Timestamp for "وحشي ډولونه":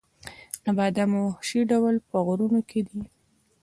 1.27-2.01